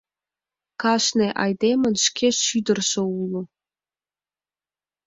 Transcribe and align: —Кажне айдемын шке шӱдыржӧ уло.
—Кажне 0.81 1.27
айдемын 1.43 1.95
шке 2.05 2.27
шӱдыржӧ 2.43 3.01
уло. 3.21 3.41